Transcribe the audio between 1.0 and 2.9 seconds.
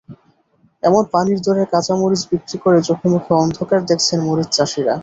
পানির দরে কাঁচা মরিচ বিক্রি করে